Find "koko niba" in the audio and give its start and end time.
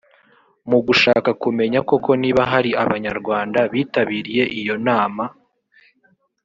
1.89-2.41